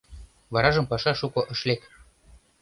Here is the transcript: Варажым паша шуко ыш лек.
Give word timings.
Варажым 0.53 0.85
паша 0.91 1.11
шуко 1.19 1.41
ыш 1.53 1.59
лек. 1.67 1.81